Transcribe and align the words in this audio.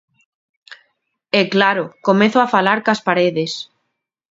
E, 1.39 1.41
claro, 1.53 1.83
comezo 2.07 2.37
a 2.41 2.51
falar 2.55 2.79
cas 2.85 3.03
paredes. 3.07 3.51